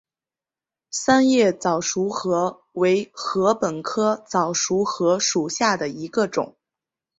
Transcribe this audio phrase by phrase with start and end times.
[0.89, 6.57] 三叶早熟禾为禾本科早熟禾属下的一个种。